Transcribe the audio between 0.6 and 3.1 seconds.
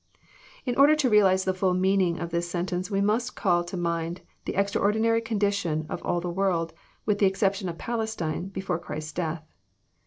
In order to realize the fhll meaning of this sentence, we